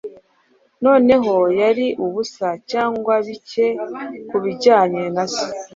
Noneho 0.85 1.33
yari 1.61 1.87
ubusa, 2.05 2.47
cyangwa 2.71 3.13
bike 3.27 3.65
Kubijyanye 4.29 5.03
na 5.15 5.25
Se? 5.33 5.47